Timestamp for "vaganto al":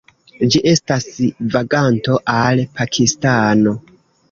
1.57-2.65